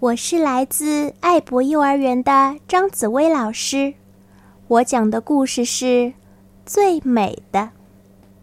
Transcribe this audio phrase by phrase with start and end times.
[0.00, 3.92] 我是来自爱博幼儿园的张紫薇老师，
[4.66, 5.84] 我讲的故事是
[6.64, 7.60] 《最美的》。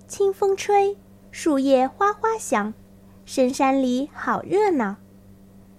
[0.08, 0.96] 清风吹，
[1.32, 2.76] 树叶哗哗响，
[3.26, 4.98] 深山里好热闹。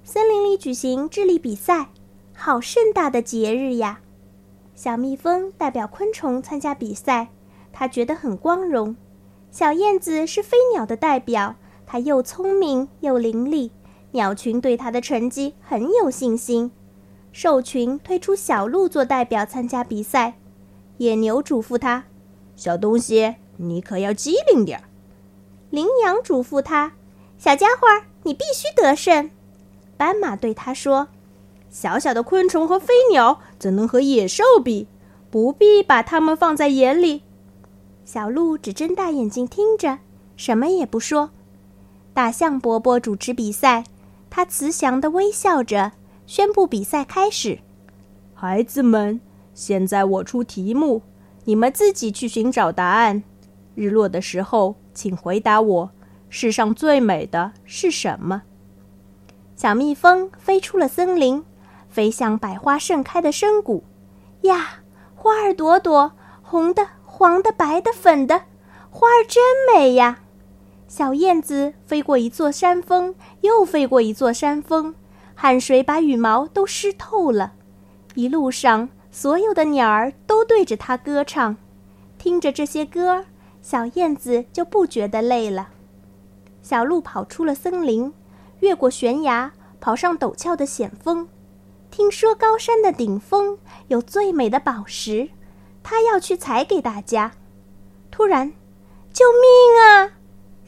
[0.03, 1.91] 森林里举行智力比赛，
[2.35, 4.01] 好盛大的节日呀！
[4.75, 7.29] 小蜜蜂代表昆虫参加比赛，
[7.73, 8.97] 它觉得很光荣。
[9.53, 11.55] 小燕子是飞鸟的代表，
[11.87, 13.71] 它又聪明又伶俐。
[14.13, 16.71] 鸟群对它的成绩很有信心。
[17.31, 20.35] 兽群推出小鹿做代表参加比赛。
[20.97, 22.05] 野牛嘱咐他
[22.57, 24.85] ：“小东西，你可要机灵点儿。”
[25.71, 26.95] 羚羊嘱咐他
[27.39, 27.87] ：“小家伙，
[28.25, 29.31] 你必须得胜。”
[29.97, 31.09] 斑马对他说
[31.71, 34.89] ：“小小的昆虫和飞鸟怎能和野兽比？
[35.31, 37.23] 不必把它们放在眼里。”
[38.05, 39.99] 小鹿只睁大眼睛听着，
[40.35, 41.31] 什么也不说。
[42.15, 43.85] 大象伯伯主持比赛。
[44.31, 45.93] 他慈祥地微笑着，
[46.27, 47.61] 宣布比赛开始。
[48.35, 49.21] 孩子们，
[49.55, 51.03] 现在我出题目，
[51.45, 53.23] 你们自己去寻找答案。
[53.75, 55.91] 日落的时候，请回答我：
[56.29, 58.43] 世上最美的是什么？
[59.57, 61.45] 小蜜蜂飞出了森林，
[61.89, 63.83] 飞向百花盛开的深谷。
[64.43, 64.81] 呀，
[65.17, 68.43] 花儿朵朵，红的、黄的、白的、粉的，
[68.91, 69.43] 花儿真
[69.75, 70.21] 美呀！
[70.89, 74.95] 小燕子飞过一座山峰，又飞过一座山峰，
[75.35, 77.53] 汗水把羽毛都湿透了。
[78.15, 81.57] 一路上，所有的鸟儿都对着它歌唱。
[82.17, 83.27] 听着这些歌，
[83.61, 85.69] 小燕子就不觉得累了。
[86.63, 88.13] 小鹿跑出了森林，
[88.61, 91.29] 越过悬崖，跑上陡峭的险峰。
[91.91, 93.59] 听说高山的顶峰
[93.89, 95.29] 有最美的宝石，
[95.83, 97.33] 它要去采给大家。
[98.11, 98.53] 突然，
[99.13, 100.18] 救命啊！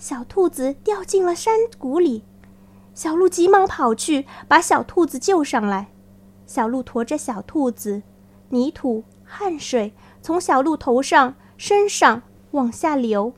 [0.00, 2.24] 小兔子掉进了山谷里，
[2.94, 5.88] 小鹿急忙跑去把小兔子救上来。
[6.46, 8.02] 小鹿驮着小兔子，
[8.48, 13.34] 泥土、汗水从小鹿头上、身上往下流。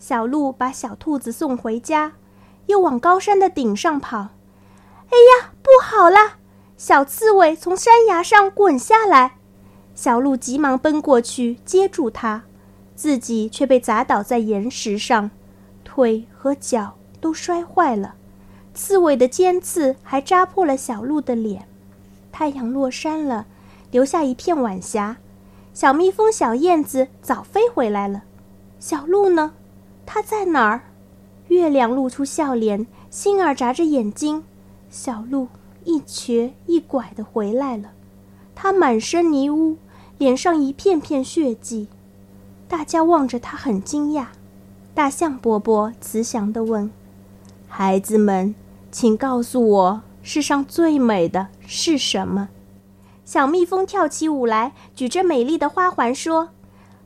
[0.00, 2.14] 小鹿把小兔子送回家，
[2.66, 4.18] 又往高山的顶上跑。
[4.18, 6.38] 哎呀，不好了！
[6.76, 9.36] 小刺猬从山崖上滚下来，
[9.94, 12.42] 小鹿急忙奔过去接住它，
[12.96, 15.30] 自己却被砸倒在岩石上。
[15.94, 18.14] 腿和脚都摔坏了，
[18.72, 21.68] 刺猬的尖刺还扎破了小鹿的脸。
[22.32, 23.44] 太阳落山了，
[23.90, 25.18] 留下一片晚霞。
[25.74, 28.22] 小蜜蜂、小燕子早飞回来了。
[28.80, 29.52] 小鹿呢？
[30.06, 30.80] 它在哪儿？
[31.48, 34.44] 月亮露出笑脸，星儿眨着眼睛。
[34.88, 35.48] 小鹿
[35.84, 37.92] 一瘸一拐地回来了。
[38.54, 39.76] 它满身泥污，
[40.16, 41.88] 脸上一片片血迹。
[42.66, 44.28] 大家望着它，很惊讶。
[44.94, 46.90] 大象伯伯慈祥地问
[47.66, 48.54] ：“孩子们，
[48.90, 52.50] 请告诉我，世上最美的是什么？”
[53.24, 56.50] 小蜜蜂跳起舞来，举着美丽的花环说：“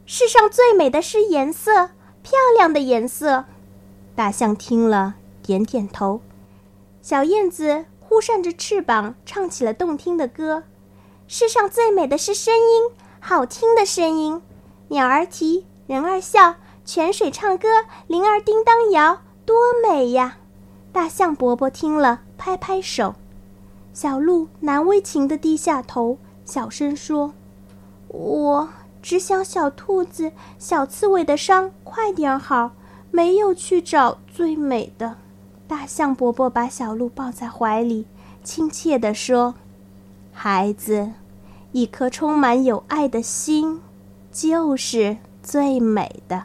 [0.05, 1.91] 世上最美的是颜色，
[2.23, 3.45] 漂亮的颜色。”
[4.17, 6.21] 大象听了，点点头。
[7.01, 10.65] 小燕子忽扇着翅膀，唱起了动听的歌
[11.29, 14.43] ：“世上最美的是声音，好听的声音。
[14.89, 17.67] 鸟儿啼，人儿笑。”泉水唱歌，
[18.07, 20.39] 铃儿叮当摇，多美呀！
[20.93, 23.17] 大象伯伯听了，拍拍手。
[23.93, 27.35] 小鹿难为情地低下头，小声说
[28.07, 28.69] ：“我
[29.03, 30.31] 只想小兔子、
[30.61, 32.71] 小刺猬的伤快点好，
[33.11, 35.17] 没有去找最美的。”
[35.67, 38.07] 大象伯伯把小鹿抱在怀里，
[38.45, 39.57] 亲切地说
[40.33, 41.11] ：“孩子，
[41.73, 43.81] 一颗充满有爱的心，
[44.31, 46.45] 就是最美的。”